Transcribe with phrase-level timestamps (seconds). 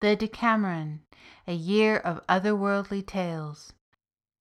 [0.00, 1.00] The Deckameron,
[1.48, 3.72] A Year of Otherworldly Tales.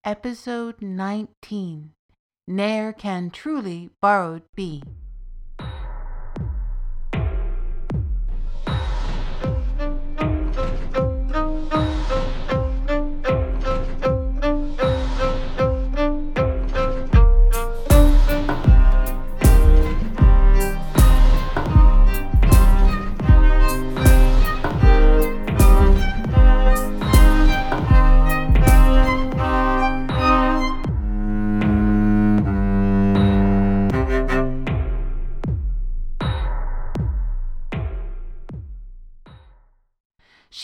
[0.04, 1.94] Episode 19
[2.48, 4.84] Ne'er Can Truly Borrowed Be.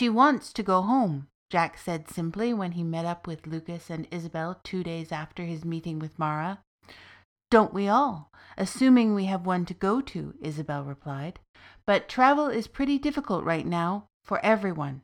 [0.04, 4.06] She wants to go home, Jack said simply when he met up with Lukas and
[4.10, 6.58] Isabel two days after his meeting with Mara.
[7.50, 8.30] Don't we all?
[8.58, 11.40] Assuming we have one to go to, Isabel replied.
[11.86, 15.00] But travel is pretty difficult right now for everyone.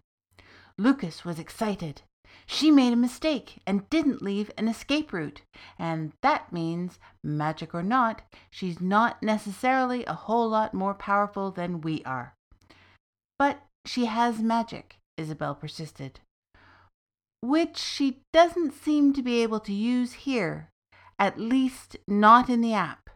[0.76, 2.02] Lukas was excited.
[2.44, 5.40] She made a mistake and didn't leave an escape route,
[5.78, 11.80] and that means, magic or not, she's not necessarily a whole lot more powerful than
[11.80, 12.34] we are.
[13.38, 16.20] But she has magic, Isabel persisted,
[17.40, 20.68] which she doesn't seem to be able to use here,
[21.18, 23.10] at least not in the app,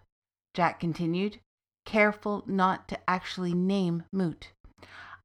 [0.52, 1.38] Jack continued,
[1.86, 4.50] careful not to actually name Moot.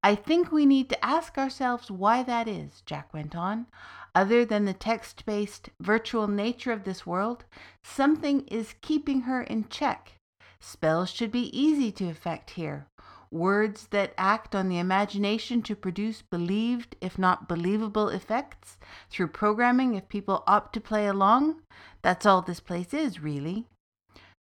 [0.04, 3.66] I think we need to ask ourselves why that is, Jack went on.
[4.14, 7.46] Other than the text based virtual nature of this world,
[7.84, 10.14] something is keeping her in check.
[10.62, 12.86] Spells should be easy to effect here,
[13.32, 18.78] words that act on the imagination to produce believed, if not believable, effects
[19.10, 21.62] through programming if people opt to play along.
[22.02, 23.66] That's all this place is, really.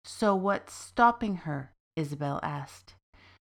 [0.04, 1.72] So, what's stopping her?
[1.96, 2.96] Isabel asked.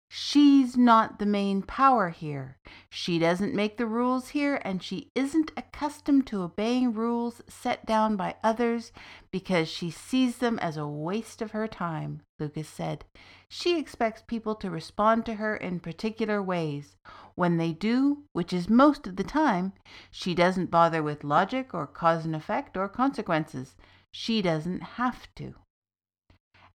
[0.08, 2.58] She's not the main power here.
[2.88, 8.16] She doesn't make the rules here, and she isn't accustomed to obeying rules set down
[8.16, 8.92] by others
[9.30, 13.04] because she sees them as a waste of her time, Lukas said.
[13.48, 16.96] She expects people to respond to her in particular ways.
[17.34, 19.72] When they do, which is most of the time,
[20.10, 23.74] she doesn't bother with logic or cause and effect or consequences.
[24.12, 25.54] She doesn't have to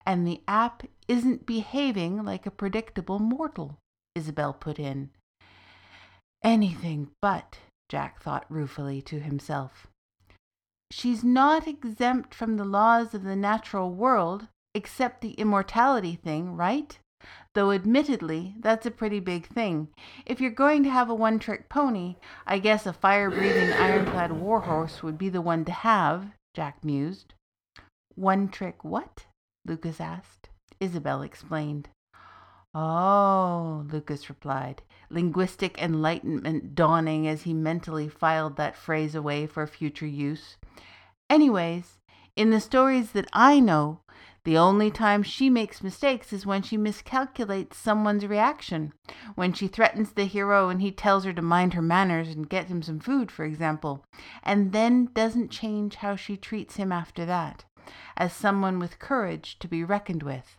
[0.10, 3.78] and the app isn't behaving like a predictable mortal,
[4.16, 5.12] Isabel put in.
[6.44, 7.60] Anything but,
[7.90, 9.86] Jack thought ruefully to himself.
[10.90, 16.98] She's not exempt from the laws of the natural world, except the immortality thing, right?
[17.54, 19.90] Though admittedly, that's a pretty big thing.
[20.26, 22.16] If you're going to have a one trick pony,
[22.48, 27.36] I guess a fire breathing ironclad warhorse would be the one to have, Jack mused.
[28.16, 29.26] One trick what?
[29.66, 30.50] Lukas asked.
[30.80, 31.90] Isabel explained.
[32.74, 40.06] Oh, Lukas replied, linguistic enlightenment dawning as he mentally filed that phrase away for future
[40.08, 40.58] use.
[41.30, 41.98] Anyways,
[42.36, 44.02] in the stories that I know,
[44.46, 48.94] the only time she makes mistakes is when she miscalculates someone's reaction.
[49.36, 52.68] When she threatens the hero and he tells her to mind her manners and get
[52.68, 54.06] him some food, for example,
[54.44, 57.66] and then doesn't change how she treats him after that
[58.18, 60.58] as someone with courage to be reckoned with,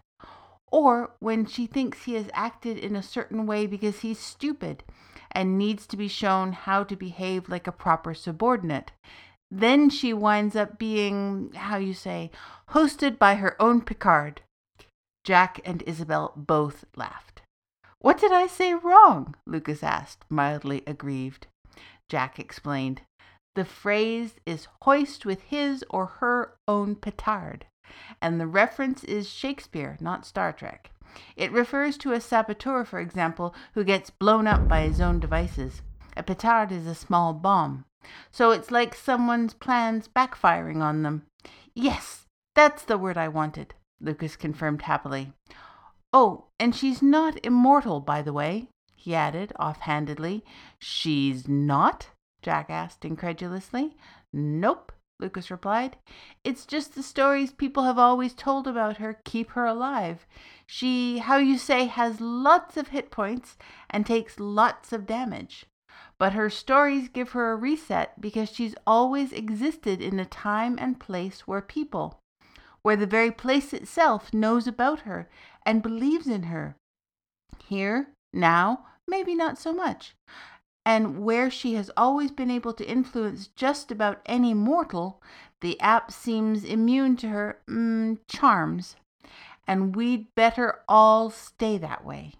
[0.70, 4.84] or when she thinks he has acted in a certain way because he's stupid
[5.32, 8.92] and needs to be shown how to behave like a proper subordinate.
[9.50, 12.30] Then she winds up being, how you say,
[12.70, 14.42] hosted by her own Picard.
[15.24, 17.42] Jack and Isabel both laughed.
[17.98, 19.34] What did I say wrong?
[19.46, 21.48] Lukas asked, mildly aggrieved.
[22.08, 23.02] Jack explained.
[23.56, 27.66] The phrase is hoist with his or her own petard,
[28.22, 30.92] and the reference is Shakespeare, not Star Trek.
[31.36, 35.82] It refers to a saboteur, for example, who gets blown up by his own devices.
[36.16, 37.84] A petard is a small bomb.
[38.30, 41.26] So it's like someone's plans backfiring on them.
[41.74, 45.32] Yes, that's the word I wanted, Lukas confirmed happily.
[46.12, 50.44] Oh, and she's not immortal, by the way, he added offhandedly.
[50.78, 52.08] She's not?
[52.42, 53.96] Jack asked incredulously.
[54.32, 55.96] Nope, Lukas replied.
[56.44, 60.26] It's just the stories people have always told about her keep her alive.
[60.66, 63.58] She, how you say, has lots of hit points
[63.88, 65.66] and takes lots of damage.
[66.18, 71.00] But her stories give her a reset because she's always existed in a time and
[71.00, 72.20] place where people,
[72.82, 75.28] where the very place itself knows about her
[75.66, 76.76] and believes in her.
[77.66, 80.14] Here, now, maybe not so much
[80.84, 85.22] and where she has always been able to influence just about any mortal,
[85.60, 88.96] the app seems immune to her mm, charms,
[89.66, 92.32] and we'd better all stay that way.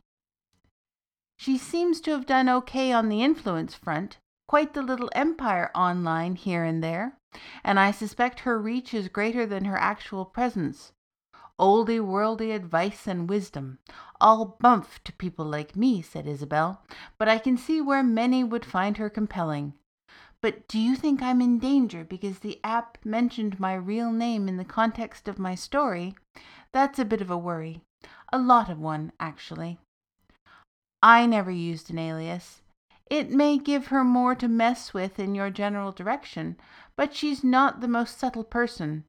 [1.36, 6.34] She seems to have done okay on the influence front, quite the little empire online
[6.34, 7.18] here and there,
[7.62, 10.92] and I suspect her reach is greater than her actual presence.
[11.60, 13.78] Oldie worldy advice and wisdom,
[14.18, 16.82] all bump to people like me, said Isabel,
[17.18, 19.74] but I can see where many would find her compelling.
[20.40, 24.56] But do you think I'm in danger because the app mentioned my real name in
[24.56, 26.14] the context of my story?
[26.72, 27.82] That's a bit of a worry.
[28.32, 29.78] A lot of one, actually.
[31.02, 32.62] I never used an alias.
[33.10, 36.56] It may give her more to mess with in your general direction,
[36.96, 39.04] but she's not the most subtle person.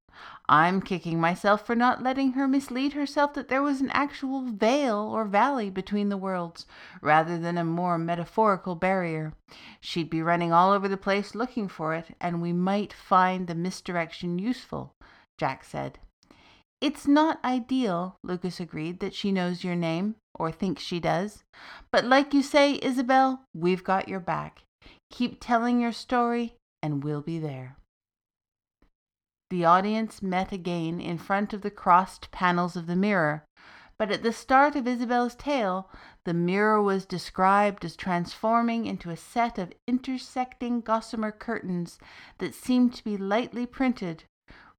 [0.50, 5.10] I'm kicking myself for not letting her mislead herself that there was an actual vale
[5.14, 6.66] or valley between the worlds,
[7.02, 9.34] rather than a more metaphorical barrier.
[9.80, 13.56] She'd be running all over the place looking for it, and we might find the
[13.56, 14.94] misdirection useful,
[15.38, 16.00] Jack said.
[16.82, 21.44] It's not ideal, Lukas agreed, that she knows your name, or thinks she does.
[21.92, 24.64] But like you say, Isabel, we've got your back.
[25.12, 27.78] Keep telling your story, and we'll be there.
[29.52, 33.44] The audience met again in front of the crossed panels of the mirror,
[33.98, 35.90] but at the start of Isabel's tale,
[36.24, 42.00] the mirror was described as transforming into a set of intersecting gossamer curtains
[42.38, 44.24] that seemed to be lightly printed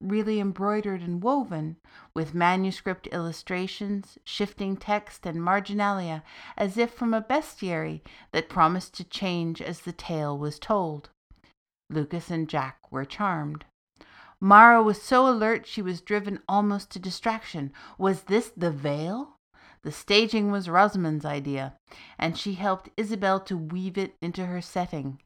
[0.01, 1.77] really embroidered and woven,
[2.15, 6.23] with manuscript illustrations, shifting text, and marginalia,
[6.57, 11.11] as if from a bestiary that promised to change as the tale was told.
[11.91, 13.65] Lukas and Jack were charmed.
[14.43, 17.71] Mara was so alert she was driven almost to distraction.
[17.97, 19.37] Was this the veil?
[19.83, 21.77] The staging was Rosamond's idea,
[22.19, 25.21] and she helped Isabel to weave it into her setting.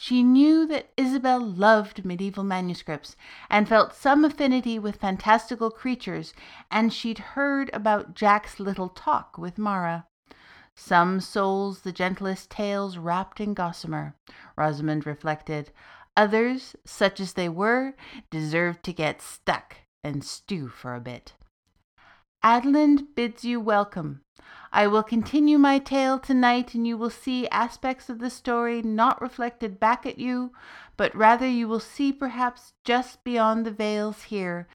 [0.00, 3.14] She knew that Isabel loved medieval manuscripts
[3.48, 6.34] and felt some affinity with fantastical creatures,
[6.72, 10.08] and she'd heard about Jack's little talk with Mara.
[10.74, 14.16] Some souls the gentlest tales wrapped in gossamer,
[14.56, 15.70] Rosamond reflected.
[16.16, 17.94] Others, such as they were,
[18.30, 21.34] deserved to get stuck and stew for a bit.
[22.42, 24.20] Adeline bids you welcome.
[24.72, 29.20] I will continue my tale tonight, and you will see aspects of the story not
[29.22, 30.52] reflected back at you,
[30.96, 34.68] but rather you will see perhaps just beyond the veils here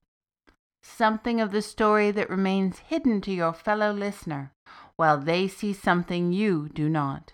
[0.82, 4.52] something of the story that remains hidden to your fellow listener,
[4.96, 7.32] while they see something you do not.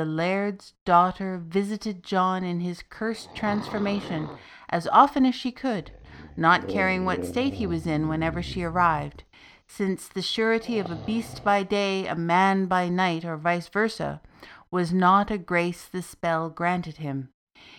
[0.00, 4.30] The laird's daughter visited John in his cursed transformation
[4.70, 5.90] as often as she could,
[6.38, 9.24] not caring what state he was in whenever she arrived
[9.66, 14.22] since the surety of a beast by day, a man by night, or vice versa,
[14.70, 17.28] was not a grace the spell granted him.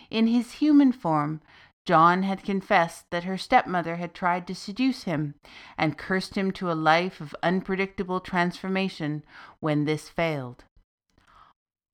[0.08, 1.40] In his human form,
[1.84, 5.34] John had confessed that her stepmother had tried to seduce him
[5.76, 9.24] and cursed him to a life of unpredictable transformation
[9.58, 10.62] when this failed.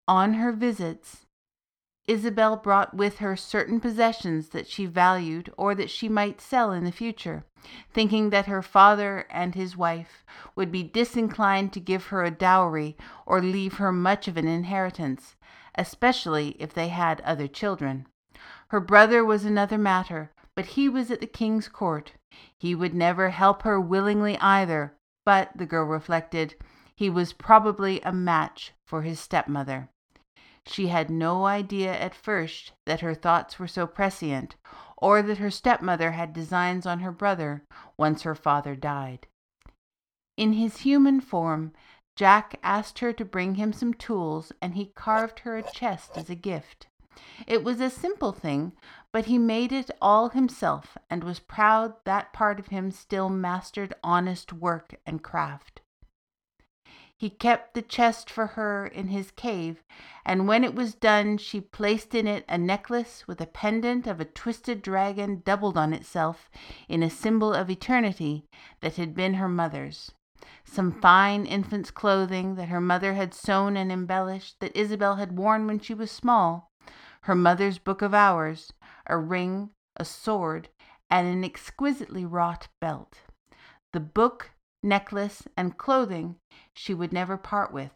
[0.08, 1.26] On her visits,
[2.06, 6.84] Isabel brought with her certain possessions that she valued or that she might sell in
[6.84, 7.44] the future,
[7.92, 10.24] thinking that her father and his wife
[10.56, 12.96] would be disinclined to give her a dowry
[13.26, 15.36] or leave her much of an inheritance,
[15.74, 18.06] especially if they had other children.
[18.68, 22.14] Her brother was another matter, but he was at the king's court.
[22.56, 24.96] He would never help her willingly either,
[25.26, 26.54] but, the girl reflected,
[26.96, 29.90] he was probably a match for his stepmother.
[30.70, 34.54] She had no idea at first that her thoughts were so prescient,
[34.98, 37.64] or that her stepmother had designs on her brother
[37.96, 39.26] once her father died.
[40.36, 41.72] In his human form,
[42.16, 46.28] Jack asked her to bring him some tools, and he carved her a chest as
[46.28, 46.86] a gift.
[47.46, 48.72] It was a simple thing,
[49.10, 53.94] but he made it all himself and was proud that part of him still mastered
[54.04, 55.80] honest work and craft.
[57.18, 59.82] He kept the chest for her in his cave,
[60.24, 64.20] and when it was done she placed in it a necklace with a pendant of
[64.20, 66.48] a twisted dragon doubled on itself
[66.88, 68.44] in a symbol of eternity
[68.82, 70.12] that had been her mother's.
[70.64, 75.66] Some fine infant's clothing that her mother had sewn and embellished that Isabel had worn
[75.66, 76.70] when she was small,
[77.22, 78.72] her mother's book of hours,
[79.08, 80.68] a ring, a sword,
[81.10, 83.22] and an exquisitely wrought belt.
[83.92, 86.36] The book necklace, and clothing
[86.74, 87.92] she would never part with,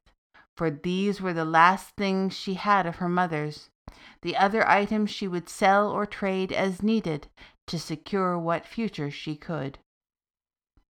[0.57, 3.71] for these were the last things she had of her mother's.
[4.23, 7.29] The other items she would sell or trade as needed
[7.67, 9.79] to secure what future she could.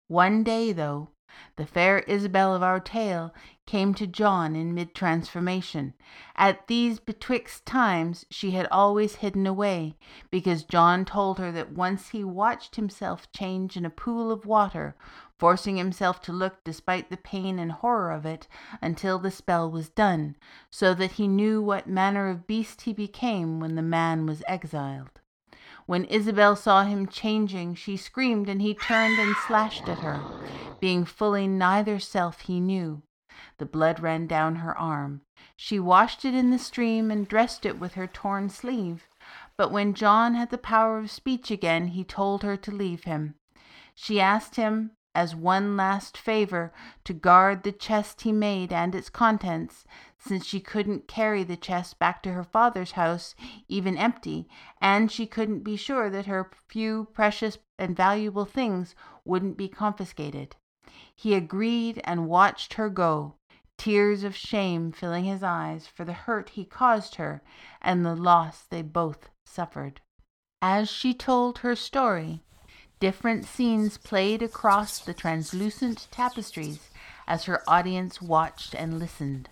[0.07, 1.09] One day, though,
[1.57, 3.33] the fair Isabel of our tale
[3.65, 5.93] came to John in mid transformation.
[6.35, 9.97] At these betwixt times she had always hidden away,
[10.31, 14.95] because John told her that once he watched himself change in a pool of water
[15.39, 18.47] forcing himself to look despite the pain and horror of it
[18.81, 20.35] until the spell was done,
[20.69, 25.19] so that he knew what manner of beast he became when the man was exiled.
[25.85, 30.21] When Isabel saw him changing, she screamed, and he turned and slashed at her,
[30.79, 33.03] being fully neither self he knew.
[33.57, 35.21] The blood ran down her arm.
[35.55, 39.07] She washed it in the stream and dressed it with her torn sleeve.
[39.55, 43.35] But when John had the power of speech again, he told her to leave him.
[43.95, 46.71] She asked him, as one last favor,
[47.03, 49.83] to guard the chest he made and its contents,
[50.19, 53.33] since she couldn't carry the chest back to her father's house,
[53.67, 54.47] even empty,
[54.79, 58.93] and she couldn't be sure that her few precious and valuable things
[59.25, 60.55] wouldn't be confiscated.
[61.15, 63.37] He agreed and watched her go,
[63.75, 67.41] tears of shame filling his eyes for the hurt he caused her
[67.81, 69.99] and the loss they both suffered.
[70.61, 72.43] As she told her story,
[72.99, 76.89] different scenes played across the translucent tapestries
[77.27, 79.49] as her audience watched and listened.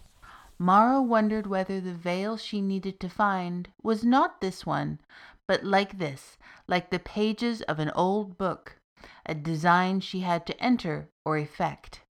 [0.57, 4.99] Mara wondered whether the veil she needed to find was not this one,
[5.47, 6.37] but like this,
[6.67, 8.77] like the pages of an old book,
[9.25, 12.01] a design she had to enter or effect.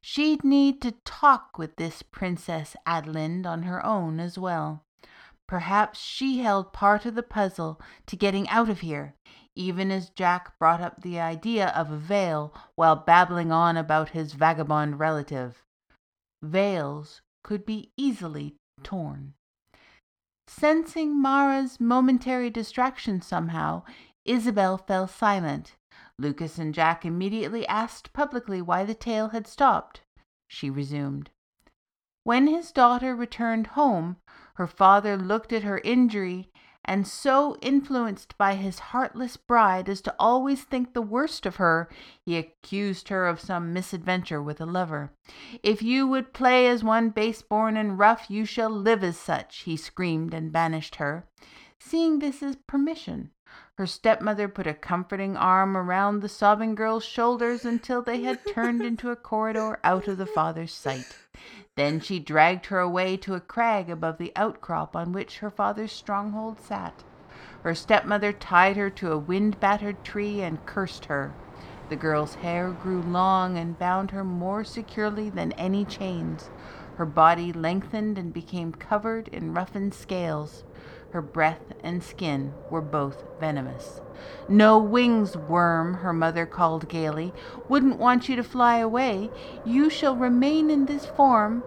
[0.00, 4.84] She'd need to talk with this Princess Adelind on her own as well.
[5.46, 9.14] Perhaps she held part of the puzzle to getting out of here,
[9.56, 14.34] even as Jack brought up the idea of a veil while babbling on about his
[14.34, 15.64] vagabond relative.
[16.42, 19.34] Veils could be easily torn.
[20.46, 23.82] Sensing Mara's momentary distraction somehow,
[24.24, 25.74] Isabel fell silent.
[26.18, 30.02] Lukas and Jack immediately asked publicly why the tale had stopped.
[30.48, 31.30] She resumed.
[32.24, 34.16] When his daughter returned home,
[34.54, 36.50] her father looked at her injury
[36.86, 41.88] and so influenced by his heartless bride as to always think the worst of her,
[42.24, 45.12] he accused her of some misadventure with a lover.
[45.62, 49.58] If you would play as one base born and rough, you shall live as such,
[49.58, 51.26] he screamed and banished her.
[51.78, 53.30] Seeing this as permission,
[53.76, 58.82] her stepmother put a comforting arm around the sobbing girl's shoulders until they had turned
[58.82, 61.14] into a corridor out of the father's sight.
[61.76, 65.92] Then she dragged her away to a crag above the outcrop on which her father's
[65.92, 67.04] stronghold sat.
[67.64, 71.34] Her stepmother tied her to a wind battered tree and cursed her.
[71.90, 76.48] The girl's hair grew long and bound her more securely than any chains.
[76.96, 80.64] Her body lengthened and became covered in roughened scales.
[81.10, 84.00] Her breath and skin were both venomous.
[84.48, 87.32] No wings, worm, her mother called gaily.
[87.68, 89.30] Wouldn't want you to fly away.
[89.64, 91.62] You shall remain in this form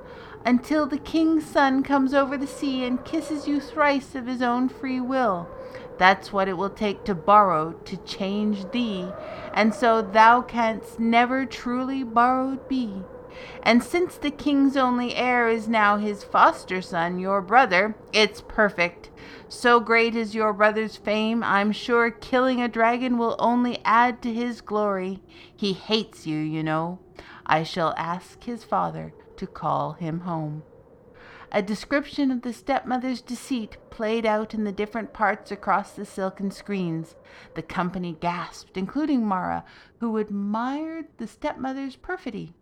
[0.45, 4.69] until the king's son comes over the sea and kisses you thrice of his own
[4.69, 5.47] free will.
[5.97, 9.09] That's what it will take to borrow to change thee,
[9.53, 13.03] and so thou canst never truly borrowed be.
[13.63, 19.08] And since the king's only heir is now his foster son, your brother, it's perfect.
[19.47, 24.33] So great is your brother's fame, I'm sure killing a dragon will only add to
[24.33, 25.21] his glory.
[25.55, 26.99] He hates you, you know.
[27.45, 30.63] I shall ask his father to call him home.
[31.51, 36.51] A description of the stepmother's deceit played out in the different parts across the silken
[36.51, 37.15] screens.
[37.55, 39.65] The company gasped, including Mara,
[39.99, 42.53] who admired the stepmother's perfidy.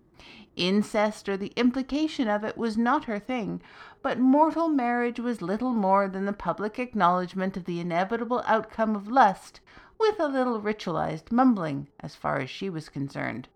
[0.55, 3.62] Incest or the implication of it was not her thing,
[4.01, 9.07] but mortal marriage was little more than the public acknowledgment of the inevitable outcome of
[9.07, 9.59] lust,
[10.00, 13.47] with a little ritualized mumbling, as far as she was concerned.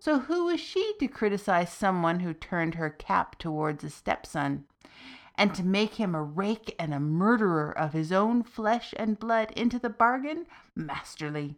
[0.00, 4.64] So who was she to criticize someone who turned her cap towards a stepson?
[5.36, 9.52] And to make him a rake and a murderer of his own flesh and blood
[9.52, 10.46] into the bargain?
[10.74, 11.56] Masterly.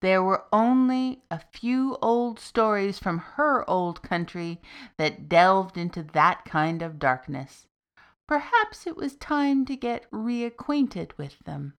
[0.00, 4.60] There were only a few old stories from her old country
[4.96, 7.66] that delved into that kind of darkness.
[8.26, 11.74] Perhaps it was time to get reacquainted with them.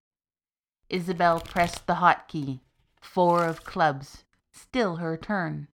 [0.88, 2.60] Isabel pressed the hotkey.
[3.00, 4.24] Four of clubs.
[4.52, 5.68] Still her turn.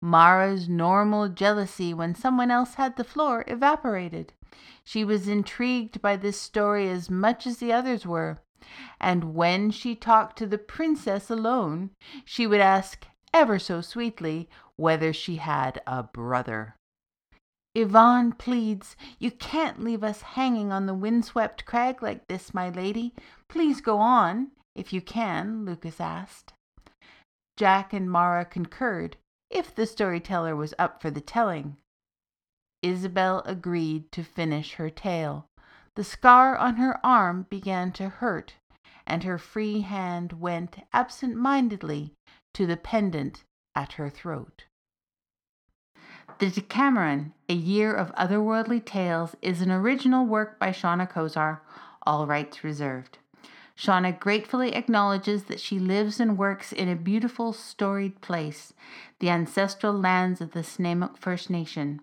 [0.00, 4.32] Mara's normal jealousy when someone else had the floor evaporated.
[4.84, 8.38] She was intrigued by this story as much as the others were
[9.00, 11.90] and when she talked to the princess alone,
[12.24, 16.76] she would ask, ever so sweetly, whether she had a brother.
[17.74, 23.12] Yvonne pleads, You can't leave us hanging on the windswept crag like this, my lady.
[23.48, 26.52] Please go on, if you can, Lukas asked.
[27.56, 29.16] Jack and Mara concurred,
[29.50, 31.76] if the storyteller was up for the telling.
[32.82, 35.46] Isabel agreed to finish her tale.
[35.96, 38.54] The scar on her arm began to hurt,
[39.06, 42.14] and her free hand went absent mindedly
[42.54, 43.44] to the pendant
[43.76, 44.64] at her throat.
[46.40, 51.60] The Deckameron, A Year of Otherworldly Tales, is an original work by Seana Kozar,
[52.04, 53.18] all rights reserved.
[53.76, 58.72] Seana gratefully acknowledges that she lives and works in a beautiful, storied place,
[59.20, 62.00] the ancestral lands of the Snuneymuxw First Nation,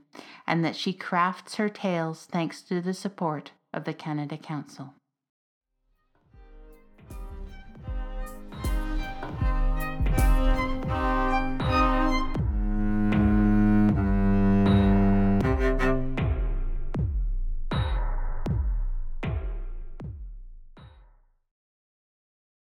[0.48, 4.94] and that she crafts her tales thanks to the support of the Canada Council.